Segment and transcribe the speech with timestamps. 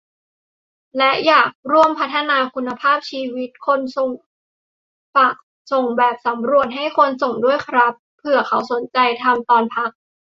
[0.97, 4.09] และอยากร่วมพัฒนาคุณภาพชีวิตคนส่ง-
[5.15, 5.35] ฝาก
[5.71, 9.89] ส่งแบบสำรวจ ให้คนส่งด้วยครับ เผื่อเขาสนใจทำตอนพัก